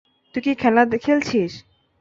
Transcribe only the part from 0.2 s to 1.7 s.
তুই কি খেলা খেলছিস?